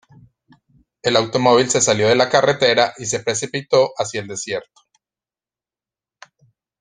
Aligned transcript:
El 1.03 1.15
automóvil 1.15 1.69
se 1.69 1.79
salió 1.79 2.07
de 2.07 2.15
la 2.15 2.27
carretera 2.27 2.91
y 2.97 3.05
se 3.05 3.19
precipitó 3.19 3.91
hacia 3.99 4.21
el 4.21 4.27
desierto. 4.27 4.81